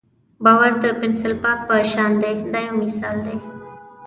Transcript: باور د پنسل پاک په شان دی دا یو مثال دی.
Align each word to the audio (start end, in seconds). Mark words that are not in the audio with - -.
باور 0.43 0.71
د 0.83 0.85
پنسل 0.99 1.33
پاک 1.43 1.59
په 1.67 1.75
شان 1.91 2.11
دی 2.21 2.33
دا 2.51 2.59
یو 2.67 2.75
مثال 2.83 3.17
دی. 3.25 3.37